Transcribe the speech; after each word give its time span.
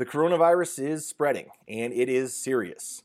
The 0.00 0.06
coronavirus 0.06 0.82
is 0.82 1.06
spreading 1.06 1.50
and 1.68 1.92
it 1.92 2.08
is 2.08 2.34
serious. 2.34 3.02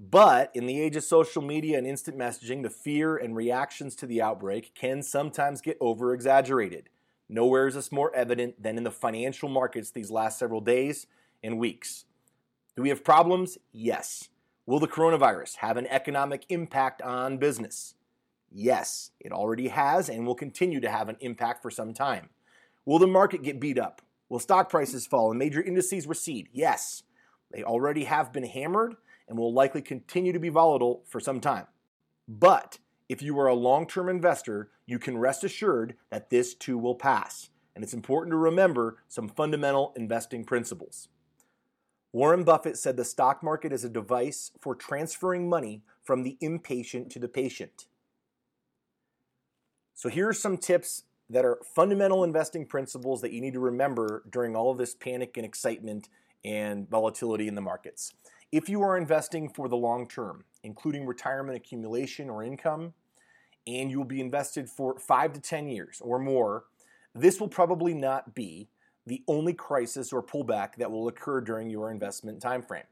But 0.00 0.50
in 0.52 0.66
the 0.66 0.80
age 0.80 0.96
of 0.96 1.04
social 1.04 1.42
media 1.42 1.78
and 1.78 1.86
instant 1.86 2.18
messaging, 2.18 2.64
the 2.64 2.70
fear 2.70 3.16
and 3.16 3.36
reactions 3.36 3.94
to 3.94 4.06
the 4.06 4.20
outbreak 4.20 4.74
can 4.74 5.04
sometimes 5.04 5.60
get 5.60 5.76
over 5.80 6.12
exaggerated. 6.12 6.88
Nowhere 7.28 7.68
is 7.68 7.76
this 7.76 7.92
more 7.92 8.12
evident 8.16 8.60
than 8.60 8.76
in 8.76 8.82
the 8.82 8.90
financial 8.90 9.48
markets 9.48 9.92
these 9.92 10.10
last 10.10 10.36
several 10.36 10.60
days 10.60 11.06
and 11.40 11.56
weeks. 11.56 12.04
Do 12.74 12.82
we 12.82 12.88
have 12.88 13.04
problems? 13.04 13.56
Yes. 13.70 14.28
Will 14.66 14.80
the 14.80 14.88
coronavirus 14.88 15.58
have 15.58 15.76
an 15.76 15.86
economic 15.86 16.46
impact 16.48 17.00
on 17.00 17.38
business? 17.38 17.94
Yes, 18.50 19.12
it 19.20 19.30
already 19.30 19.68
has 19.68 20.08
and 20.08 20.26
will 20.26 20.34
continue 20.34 20.80
to 20.80 20.90
have 20.90 21.08
an 21.08 21.16
impact 21.20 21.62
for 21.62 21.70
some 21.70 21.94
time. 21.94 22.30
Will 22.84 22.98
the 22.98 23.06
market 23.06 23.44
get 23.44 23.60
beat 23.60 23.78
up? 23.78 24.02
Will 24.28 24.38
stock 24.38 24.68
prices 24.68 25.06
fall 25.06 25.30
and 25.30 25.38
major 25.38 25.62
indices 25.62 26.06
recede? 26.06 26.48
Yes. 26.52 27.02
They 27.52 27.62
already 27.62 28.04
have 28.04 28.32
been 28.32 28.46
hammered 28.46 28.94
and 29.28 29.38
will 29.38 29.52
likely 29.52 29.82
continue 29.82 30.32
to 30.32 30.38
be 30.38 30.48
volatile 30.48 31.04
for 31.08 31.20
some 31.20 31.40
time. 31.40 31.66
But 32.26 32.78
if 33.08 33.22
you 33.22 33.38
are 33.38 33.46
a 33.46 33.54
long 33.54 33.86
term 33.86 34.08
investor, 34.08 34.70
you 34.86 34.98
can 34.98 35.18
rest 35.18 35.44
assured 35.44 35.94
that 36.10 36.30
this 36.30 36.54
too 36.54 36.78
will 36.78 36.94
pass. 36.94 37.50
And 37.74 37.82
it's 37.82 37.94
important 37.94 38.32
to 38.32 38.36
remember 38.36 38.98
some 39.08 39.28
fundamental 39.28 39.92
investing 39.96 40.44
principles. 40.44 41.08
Warren 42.12 42.44
Buffett 42.44 42.78
said 42.78 42.96
the 42.96 43.04
stock 43.04 43.42
market 43.42 43.72
is 43.72 43.82
a 43.82 43.88
device 43.88 44.52
for 44.60 44.76
transferring 44.76 45.48
money 45.48 45.82
from 46.02 46.22
the 46.22 46.38
impatient 46.40 47.10
to 47.10 47.18
the 47.18 47.28
patient. 47.28 47.86
So, 49.94 50.08
here 50.08 50.28
are 50.28 50.34
some 50.34 50.56
tips 50.56 51.04
that 51.30 51.44
are 51.44 51.58
fundamental 51.74 52.24
investing 52.24 52.66
principles 52.66 53.20
that 53.20 53.32
you 53.32 53.40
need 53.40 53.54
to 53.54 53.60
remember 53.60 54.22
during 54.30 54.54
all 54.54 54.70
of 54.70 54.78
this 54.78 54.94
panic 54.94 55.36
and 55.36 55.46
excitement 55.46 56.08
and 56.44 56.88
volatility 56.88 57.48
in 57.48 57.54
the 57.54 57.60
markets. 57.60 58.12
If 58.52 58.68
you 58.68 58.82
are 58.82 58.96
investing 58.96 59.48
for 59.48 59.68
the 59.68 59.76
long 59.76 60.06
term, 60.06 60.44
including 60.62 61.06
retirement 61.06 61.56
accumulation 61.56 62.28
or 62.28 62.42
income, 62.42 62.94
and 63.66 63.90
you 63.90 63.98
will 63.98 64.04
be 64.04 64.20
invested 64.20 64.68
for 64.68 64.98
five 64.98 65.32
to 65.32 65.40
10 65.40 65.68
years 65.68 66.00
or 66.02 66.18
more, 66.18 66.64
this 67.14 67.40
will 67.40 67.48
probably 67.48 67.94
not 67.94 68.34
be 68.34 68.68
the 69.06 69.22
only 69.28 69.52
crisis 69.52 70.12
or 70.12 70.22
pullback 70.22 70.76
that 70.76 70.90
will 70.90 71.08
occur 71.08 71.40
during 71.40 71.70
your 71.70 71.90
investment 71.90 72.40
time 72.40 72.62
frame. 72.62 72.84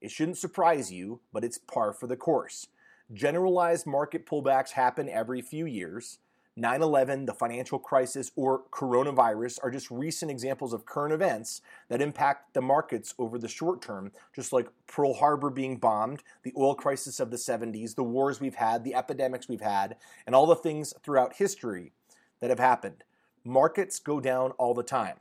It 0.00 0.10
shouldn't 0.10 0.38
surprise 0.38 0.90
you, 0.90 1.20
but 1.32 1.44
it's 1.44 1.58
par 1.58 1.92
for 1.92 2.06
the 2.06 2.16
course. 2.16 2.68
Generalized 3.12 3.86
market 3.86 4.26
pullbacks 4.26 4.70
happen 4.70 5.08
every 5.08 5.42
few 5.42 5.66
years. 5.66 6.18
9 6.60 6.82
11, 6.82 7.26
the 7.26 7.34
financial 7.34 7.78
crisis, 7.78 8.30
or 8.36 8.62
coronavirus 8.70 9.58
are 9.62 9.70
just 9.70 9.90
recent 9.90 10.30
examples 10.30 10.72
of 10.72 10.86
current 10.86 11.12
events 11.12 11.62
that 11.88 12.02
impact 12.02 12.54
the 12.54 12.60
markets 12.60 13.14
over 13.18 13.38
the 13.38 13.48
short 13.48 13.80
term, 13.82 14.12
just 14.34 14.52
like 14.52 14.68
Pearl 14.86 15.14
Harbor 15.14 15.50
being 15.50 15.78
bombed, 15.78 16.22
the 16.42 16.52
oil 16.56 16.74
crisis 16.74 17.18
of 17.18 17.30
the 17.30 17.36
70s, 17.36 17.94
the 17.94 18.04
wars 18.04 18.40
we've 18.40 18.56
had, 18.56 18.84
the 18.84 18.94
epidemics 18.94 19.48
we've 19.48 19.60
had, 19.60 19.96
and 20.26 20.34
all 20.34 20.46
the 20.46 20.54
things 20.54 20.94
throughout 21.02 21.36
history 21.36 21.92
that 22.40 22.50
have 22.50 22.58
happened. 22.58 23.04
Markets 23.44 23.98
go 23.98 24.20
down 24.20 24.50
all 24.52 24.74
the 24.74 24.82
time 24.82 25.16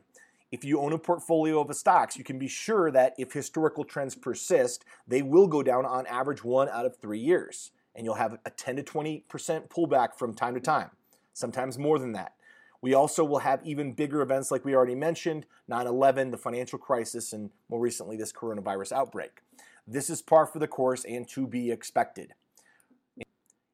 if 0.52 0.64
you 0.64 0.80
own 0.80 0.94
a 0.94 0.98
portfolio 0.98 1.62
of 1.62 1.76
stocks, 1.76 2.18
you 2.18 2.24
can 2.24 2.40
be 2.40 2.48
sure 2.48 2.90
that 2.92 3.14
if 3.18 3.34
historical 3.34 3.84
trends 3.84 4.16
persist, 4.16 4.84
they 5.08 5.22
will 5.22 5.48
go 5.48 5.62
down 5.62 5.86
on 5.86 6.08
average 6.08 6.44
one 6.44 6.70
out 6.70 6.86
of 6.86 6.98
three 6.98 7.20
years. 7.20 7.72
And 7.96 8.06
you'll 8.06 8.16
have 8.16 8.38
a 8.46 8.50
10 8.50 8.78
to 8.78 8.84
20% 8.84 9.24
pullback 9.70 10.16
from 10.18 10.34
time 10.34 10.54
to 10.54 10.60
time, 10.60 10.92
sometimes 11.40 11.78
more 11.78 11.98
than 11.98 12.12
that. 12.14 12.34
We 12.82 12.94
also 12.94 13.24
will 13.24 13.40
have 13.40 13.66
even 13.66 13.94
bigger 13.94 14.22
events 14.22 14.52
like 14.52 14.64
we 14.64 14.76
already 14.76 14.96
mentioned 14.96 15.46
9 15.68 15.88
11, 15.88 16.32
the 16.32 16.38
financial 16.38 16.80
crisis, 16.80 17.34
and 17.34 17.50
more 17.70 17.80
recently, 17.80 18.16
this 18.16 18.32
coronavirus 18.32 18.92
outbreak. 18.92 19.42
This 19.88 20.10
is 20.10 20.22
par 20.22 20.46
for 20.46 20.60
the 20.60 20.68
course 20.68 21.04
and 21.04 21.28
to 21.30 21.48
be 21.48 21.72
expected. 21.72 22.34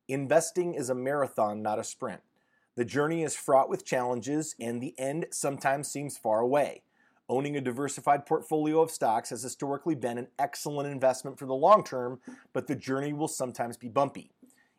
Investing 0.07 0.73
is 0.73 0.89
a 0.89 0.95
marathon, 0.95 1.61
not 1.61 1.79
a 1.79 1.83
sprint. 1.83 2.21
The 2.75 2.85
journey 2.85 3.23
is 3.23 3.35
fraught 3.35 3.69
with 3.69 3.85
challenges, 3.85 4.55
and 4.59 4.81
the 4.81 4.93
end 4.97 5.27
sometimes 5.31 5.87
seems 5.87 6.17
far 6.17 6.39
away. 6.39 6.83
Owning 7.27 7.57
a 7.57 7.61
diversified 7.61 8.27
portfolio 8.27 8.81
of 8.81 8.91
stocks 8.91 9.31
has 9.31 9.41
historically 9.41 9.95
been 9.95 10.19
an 10.19 10.27
excellent 10.37 10.91
investment 10.91 11.39
for 11.39 11.47
the 11.47 11.55
long 11.55 11.83
term, 11.83 12.19
but 12.53 12.67
the 12.67 12.75
journey 12.75 13.13
will 13.13 13.27
sometimes 13.27 13.77
be 13.77 13.87
bumpy. 13.87 14.31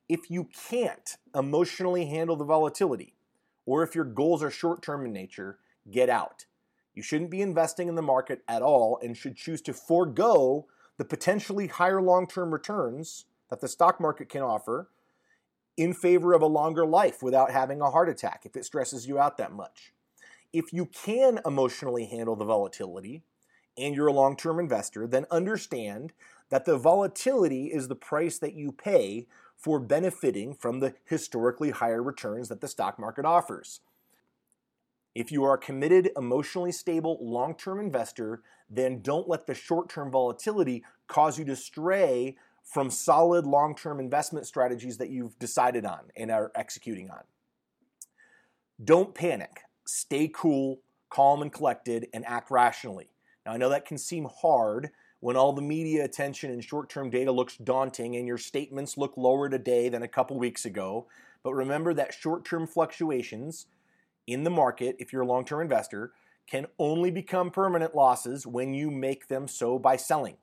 If 0.09 0.31
you 0.31 0.49
can't 0.69 1.17
emotionally 1.34 2.06
handle 2.06 2.37
the 2.37 2.44
volatility, 2.44 3.15
or 3.65 3.83
if 3.83 3.94
your 3.94 4.05
goals 4.05 4.43
are 4.43 4.50
short 4.50 4.83
term 4.83 5.05
in 5.05 5.12
nature, 5.12 5.59
get 5.91 6.09
out. 6.09 6.47
You 6.94 7.03
shouldn't 7.03 7.31
be 7.31 7.43
investing 7.43 7.89
in 7.89 7.94
the 7.94 8.03
market 8.03 8.43
at 8.49 8.62
all 8.62 8.99
and 9.03 9.16
should 9.16 9.37
choose 9.37 9.61
to 9.62 9.75
forego 9.75 10.66
the 10.97 11.05
potentially 11.05 11.66
higher 11.66 12.00
long 12.00 12.27
term 12.27 12.53
returns 12.53 13.27
that 13.50 13.61
the 13.61 13.69
stock 13.69 14.00
market 14.00 14.28
can 14.28 14.43
offer 14.43 14.89
in 15.77 15.93
favor 15.93 16.33
of 16.33 16.43
a 16.43 16.47
longer 16.47 16.87
life 16.87 17.22
without 17.22 17.50
having 17.50 17.81
a 17.81 17.91
heart 17.91 18.09
attack 18.09 18.43
if 18.45 18.56
it 18.56 18.65
stresses 18.65 19.06
you 19.06 19.19
out 19.19 19.37
that 19.37 19.53
much. 19.53 19.93
If 20.53 20.72
you 20.72 20.87
can 20.87 21.41
emotionally 21.45 22.06
handle 22.06 22.34
the 22.34 22.47
volatility 22.47 23.22
and 23.77 23.95
you're 23.95 24.06
a 24.06 24.12
long 24.12 24.37
term 24.37 24.59
investor, 24.59 25.06
then 25.06 25.27
understand 25.31 26.12
that 26.49 26.65
the 26.65 26.78
volatility 26.78 27.66
is 27.66 27.89
the 27.89 27.97
price 27.97 28.39
that 28.39 28.55
you 28.55 28.72
pay 28.72 29.27
for 29.56 29.81
benefiting 29.81 30.55
from 30.55 30.81
the 30.81 30.94
historically 31.05 31.71
higher 31.71 32.03
returns 32.03 32.49
that 32.49 32.61
the 32.61 32.69
stock 32.69 32.99
market 32.99 33.25
offers. 33.25 33.81
If 35.15 35.33
you 35.33 35.44
are 35.44 35.55
a 35.55 35.59
committed, 35.59 36.11
emotionally 36.15 36.72
stable, 36.72 37.19
long 37.22 37.55
term 37.55 37.81
investor, 37.81 38.43
then 38.69 39.00
don't 39.00 39.28
let 39.28 39.47
the 39.47 39.55
short 39.55 39.89
term 39.89 40.11
volatility 40.11 40.84
cause 41.09 41.39
you 41.39 41.45
to 41.47 41.56
stray 41.56 42.37
from 42.62 42.91
solid 42.91 43.47
long 43.47 43.75
term 43.75 43.99
investment 43.99 44.47
strategies 44.47 44.99
that 44.99 45.09
you've 45.09 45.39
decided 45.39 45.87
on 45.87 46.11
and 46.16 46.31
are 46.31 46.53
executing 46.55 47.11
on. 47.11 47.22
Don't 48.83 49.15
panic. 49.15 49.61
Stay 49.87 50.31
cool, 50.33 50.81
calm, 51.09 51.41
and 51.41 51.53
collected, 51.53 52.09
and 52.12 52.27
act 52.27 52.50
rationally. 52.50 53.09
Now, 53.47 53.53
I 53.53 53.56
know 53.56 53.71
that 53.71 53.87
can 53.87 53.97
seem 53.97 54.28
hard 54.43 54.91
when 55.21 55.37
all 55.37 55.53
the 55.53 55.62
media 55.62 56.04
attention 56.04 56.50
and 56.50 56.62
short 56.62 56.88
term 56.88 57.10
data 57.10 57.32
looks 57.32 57.56
daunting 57.56 58.16
and 58.16 58.27
your 58.27 58.38
statements 58.38 58.99
look 58.99 59.16
lower 59.16 59.49
today 59.49 59.88
than 59.88 60.03
a 60.03 60.09
couple 60.09 60.38
weeks 60.38 60.65
ago. 60.65 61.06
But 61.43 61.54
remember 61.54 61.94
that 61.94 62.15
short 62.15 62.44
term 62.44 62.66
fluctuations 62.66 63.66
in 64.27 64.44
the 64.44 64.50
market, 64.50 64.97
if 64.99 65.12
you're 65.12 65.22
a 65.22 65.27
long 65.27 65.44
term 65.44 65.60
investor, 65.60 66.12
can 66.47 66.66
only 66.78 67.10
become 67.10 67.50
permanent 67.50 67.94
losses 67.94 68.47
when 68.47 68.75
you 68.75 68.91
make 68.91 69.28
them 69.28 69.49
so 69.49 69.78
by 69.78 69.97
selling. 69.97 70.37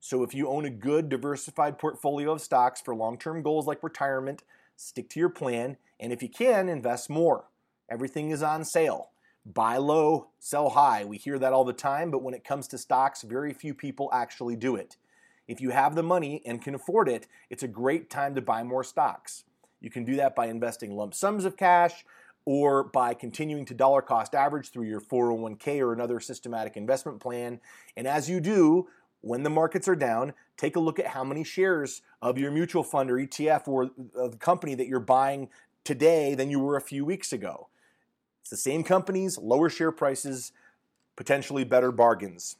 So 0.00 0.22
if 0.22 0.34
you 0.34 0.48
own 0.48 0.64
a 0.64 0.70
good 0.70 1.08
diversified 1.08 1.78
portfolio 1.78 2.32
of 2.32 2.40
stocks 2.40 2.80
for 2.80 2.94
long-term 2.94 3.42
goals 3.42 3.66
like 3.66 3.82
retirement, 3.82 4.42
stick 4.76 5.10
to 5.10 5.20
your 5.20 5.28
plan, 5.28 5.76
and 5.98 6.12
if 6.12 6.22
you 6.22 6.28
can, 6.28 6.70
invest 6.70 7.10
more. 7.10 7.44
Everything 7.90 8.30
is 8.30 8.42
on 8.42 8.64
sale. 8.64 9.10
Buy 9.46 9.78
low, 9.78 10.28
sell 10.38 10.70
high. 10.70 11.04
We 11.04 11.16
hear 11.16 11.38
that 11.38 11.52
all 11.52 11.64
the 11.64 11.72
time, 11.72 12.10
but 12.10 12.22
when 12.22 12.34
it 12.34 12.44
comes 12.44 12.68
to 12.68 12.78
stocks, 12.78 13.22
very 13.22 13.52
few 13.52 13.74
people 13.74 14.10
actually 14.12 14.56
do 14.56 14.76
it. 14.76 14.96
If 15.48 15.60
you 15.60 15.70
have 15.70 15.94
the 15.94 16.02
money 16.02 16.42
and 16.44 16.62
can 16.62 16.74
afford 16.74 17.08
it, 17.08 17.26
it's 17.48 17.62
a 17.62 17.68
great 17.68 18.10
time 18.10 18.34
to 18.34 18.42
buy 18.42 18.62
more 18.62 18.84
stocks. 18.84 19.44
You 19.80 19.90
can 19.90 20.04
do 20.04 20.16
that 20.16 20.36
by 20.36 20.46
investing 20.46 20.94
lump 20.94 21.14
sums 21.14 21.44
of 21.44 21.56
cash 21.56 22.04
or 22.44 22.84
by 22.84 23.14
continuing 23.14 23.64
to 23.66 23.74
dollar 23.74 24.02
cost 24.02 24.34
average 24.34 24.70
through 24.70 24.86
your 24.86 25.00
401k 25.00 25.80
or 25.80 25.92
another 25.92 26.20
systematic 26.20 26.76
investment 26.76 27.20
plan. 27.20 27.60
And 27.96 28.06
as 28.06 28.28
you 28.28 28.40
do, 28.40 28.88
when 29.22 29.42
the 29.42 29.50
markets 29.50 29.88
are 29.88 29.96
down, 29.96 30.34
take 30.56 30.76
a 30.76 30.80
look 30.80 30.98
at 30.98 31.08
how 31.08 31.24
many 31.24 31.44
shares 31.44 32.02
of 32.22 32.38
your 32.38 32.50
mutual 32.50 32.82
fund 32.82 33.10
or 33.10 33.16
ETF 33.16 33.68
or 33.68 33.90
the 34.14 34.36
company 34.38 34.74
that 34.74 34.86
you're 34.86 35.00
buying 35.00 35.48
today 35.84 36.34
than 36.34 36.50
you 36.50 36.60
were 36.60 36.76
a 36.76 36.80
few 36.80 37.04
weeks 37.04 37.32
ago. 37.32 37.68
It's 38.40 38.50
the 38.50 38.56
same 38.56 38.82
companies, 38.82 39.38
lower 39.38 39.68
share 39.68 39.92
prices, 39.92 40.52
potentially 41.16 41.64
better 41.64 41.92
bargains. 41.92 42.56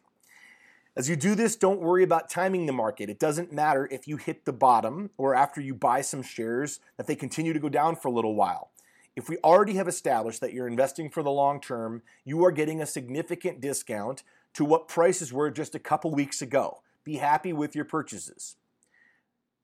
As 0.97 1.09
you 1.09 1.17
do 1.17 1.35
this, 1.35 1.57
don't 1.57 1.81
worry 1.81 2.03
about 2.03 2.29
timing 2.29 2.67
the 2.67 2.73
market. 2.73 3.09
It 3.09 3.19
doesn't 3.19 3.53
matter 3.53 3.89
if 3.91 4.09
you 4.09 4.17
hit 4.17 4.45
the 4.45 4.53
bottom 4.53 5.11
or 5.17 5.35
after 5.35 5.61
you 5.61 5.75
buy 5.75 6.01
some 6.01 6.23
shares 6.23 6.81
that 6.97 7.07
they 7.07 7.15
continue 7.15 7.53
to 7.53 7.61
go 7.61 7.69
down 7.69 7.97
for 7.97 8.09
a 8.09 8.13
little 8.13 8.35
while. 8.35 8.71
If 9.17 9.29
we 9.29 9.39
already 9.39 9.75
have 9.75 9.89
established 9.89 10.41
that 10.41 10.53
you're 10.53 10.67
investing 10.67 11.09
for 11.09 11.23
the 11.23 11.31
long 11.31 11.61
term, 11.61 12.03
you 12.25 12.45
are 12.45 12.53
getting 12.53 12.81
a 12.81 12.87
significant 12.87 13.61
discount 13.61 14.23
to 14.55 14.65
what 14.65 14.89
prices 14.89 15.33
were 15.33 15.51
just 15.51 15.75
a 15.75 15.81
couple 15.81 16.11
weeks 16.11 16.43
ago. 16.43 16.83
Be 17.05 17.17
happy 17.17 17.53
with 17.53 17.75
your 17.75 17.85
purchases. 17.85 18.57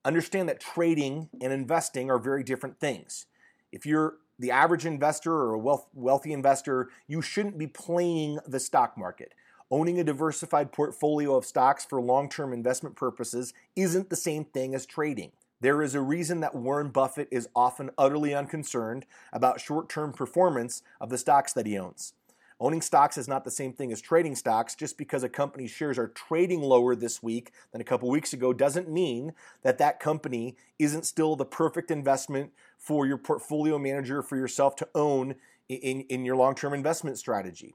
Understand 0.04 0.48
that 0.48 0.60
trading 0.60 1.28
and 1.40 1.52
investing 1.52 2.10
are 2.10 2.18
very 2.18 2.44
different 2.44 2.78
things. 2.78 3.26
If 3.72 3.84
you're 3.84 4.14
the 4.38 4.50
average 4.50 4.86
investor 4.86 5.32
or 5.32 5.54
a 5.54 5.58
wealth, 5.58 5.86
wealthy 5.94 6.32
investor, 6.32 6.90
you 7.06 7.22
shouldn't 7.22 7.58
be 7.58 7.66
playing 7.66 8.38
the 8.46 8.60
stock 8.60 8.96
market. 8.96 9.32
Owning 9.70 9.98
a 9.98 10.04
diversified 10.04 10.72
portfolio 10.72 11.36
of 11.36 11.44
stocks 11.44 11.84
for 11.84 12.00
long 12.00 12.28
term 12.28 12.52
investment 12.52 12.94
purposes 12.94 13.52
isn't 13.74 14.10
the 14.10 14.16
same 14.16 14.44
thing 14.44 14.74
as 14.74 14.86
trading. 14.86 15.32
There 15.60 15.82
is 15.82 15.94
a 15.94 16.00
reason 16.00 16.40
that 16.40 16.54
Warren 16.54 16.90
Buffett 16.90 17.28
is 17.30 17.48
often 17.56 17.90
utterly 17.96 18.34
unconcerned 18.34 19.06
about 19.32 19.60
short 19.60 19.88
term 19.88 20.12
performance 20.12 20.82
of 21.00 21.10
the 21.10 21.18
stocks 21.18 21.52
that 21.54 21.66
he 21.66 21.78
owns. 21.78 22.12
Owning 22.58 22.80
stocks 22.80 23.18
is 23.18 23.28
not 23.28 23.44
the 23.44 23.50
same 23.50 23.72
thing 23.72 23.92
as 23.92 24.00
trading 24.00 24.34
stocks. 24.34 24.74
Just 24.74 24.96
because 24.96 25.22
a 25.22 25.28
company's 25.28 25.70
shares 25.70 25.98
are 25.98 26.08
trading 26.08 26.62
lower 26.62 26.96
this 26.96 27.22
week 27.22 27.52
than 27.70 27.82
a 27.82 27.84
couple 27.84 28.08
weeks 28.08 28.32
ago 28.32 28.52
doesn't 28.54 28.90
mean 28.90 29.34
that 29.62 29.78
that 29.78 30.00
company 30.00 30.56
isn't 30.78 31.04
still 31.04 31.36
the 31.36 31.44
perfect 31.44 31.90
investment 31.90 32.52
for 32.78 33.06
your 33.06 33.18
portfolio 33.18 33.78
manager, 33.78 34.22
for 34.22 34.36
yourself 34.36 34.74
to 34.76 34.88
own 34.94 35.34
in, 35.68 36.02
in 36.02 36.24
your 36.24 36.36
long 36.36 36.54
term 36.54 36.72
investment 36.72 37.18
strategy. 37.18 37.74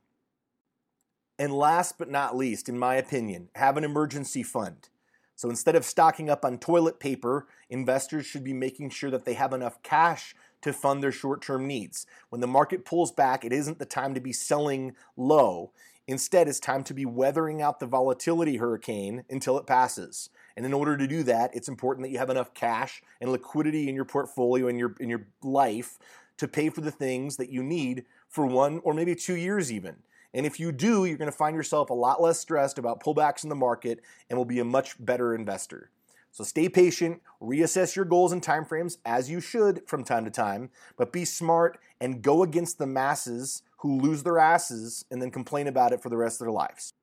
And 1.38 1.54
last 1.54 1.98
but 2.00 2.10
not 2.10 2.36
least, 2.36 2.68
in 2.68 2.78
my 2.78 2.96
opinion, 2.96 3.50
have 3.56 3.78
an 3.78 3.84
emergency 3.84 4.42
fund. 4.42 4.90
So 5.36 5.50
instead 5.50 5.76
of 5.76 5.86
stocking 5.86 6.30
up 6.30 6.46
on 6.46 6.60
toilet 6.60 7.00
paper, 7.00 7.48
investors 7.70 8.26
should 8.26 8.44
be 8.44 8.54
making 8.54 8.92
sure 8.92 9.10
that 9.10 9.26
they 9.26 9.34
have 9.34 9.54
enough 9.54 9.82
cash 9.82 10.36
to 10.62 10.74
fund 10.74 11.02
their 11.02 11.12
short 11.12 11.42
term 11.42 11.68
needs. 11.68 12.06
When 12.30 12.42
the 12.42 12.48
market 12.48 12.86
pulls 12.86 13.12
back, 13.12 13.44
it 13.44 13.54
isn't 13.54 13.80
the 13.80 13.86
time 13.86 14.14
to 14.14 14.22
be 14.22 14.34
selling 14.34 14.96
low. 15.18 15.72
Instead, 16.08 16.48
it's 16.48 16.60
time 16.60 16.84
to 16.84 16.94
be 16.94 17.06
weathering 17.06 17.62
out 17.62 17.80
the 17.80 17.86
volatility 17.86 18.58
hurricane 18.58 19.24
until 19.30 19.58
it 19.58 19.68
passes. 19.68 20.30
And 20.58 20.66
in 20.66 20.74
order 20.74 20.98
to 20.98 21.08
do 21.08 21.24
that, 21.24 21.56
it's 21.56 21.70
important 21.70 22.04
that 22.06 22.12
you 22.12 22.18
have 22.18 22.30
enough 22.30 22.54
cash 22.54 23.02
and 23.22 23.32
liquidity 23.32 23.88
in 23.88 23.96
your 23.96 24.06
portfolio 24.06 24.68
and 24.68 24.78
your 24.78 24.96
in 25.00 25.10
your 25.10 25.28
life 25.44 26.00
to 26.38 26.48
pay 26.48 26.70
for 26.70 26.82
the 26.82 26.92
things 26.92 27.38
that 27.38 27.50
you 27.50 27.64
need 27.64 28.06
for 28.28 28.46
one 28.46 28.82
or 28.84 28.94
maybe 28.94 29.16
2 29.16 29.36
years 29.36 29.72
even. 29.72 29.98
And 30.34 30.46
if 30.46 30.60
you 30.60 30.72
do, 30.72 31.06
you're 31.06 31.18
going 31.18 31.32
to 31.32 31.38
find 31.38 31.56
yourself 31.56 31.90
a 31.90 31.94
lot 31.94 32.22
less 32.22 32.40
stressed 32.40 32.80
about 32.80 33.04
pullbacks 33.04 33.44
in 33.44 33.50
the 33.50 33.56
market 33.56 34.02
and 34.30 34.38
will 34.38 34.46
be 34.46 34.60
a 34.60 34.66
much 34.66 34.96
better 35.04 35.36
investor. 35.36 35.92
So 36.32 36.46
stay 36.46 36.70
patient, 36.70 37.22
reassess 37.42 37.96
your 37.96 38.06
goals 38.06 38.32
and 38.32 38.42
timeframes 38.42 38.98
as 39.06 39.30
you 39.30 39.42
should 39.42 39.88
from 39.88 40.04
time 40.04 40.24
to 40.24 40.32
time, 40.32 40.70
but 40.96 41.12
be 41.12 41.26
smart 41.26 41.78
and 42.00 42.22
go 42.22 42.42
against 42.42 42.78
the 42.78 42.88
masses 42.88 43.64
who 43.80 44.00
lose 44.00 44.24
their 44.24 44.40
asses 44.40 45.04
and 45.12 45.22
then 45.22 45.30
complain 45.30 45.68
about 45.68 45.92
it 45.92 46.02
for 46.02 46.10
the 46.10 46.18
rest 46.18 46.40
of 46.40 46.46
their 46.46 46.52
lives. 46.52 46.94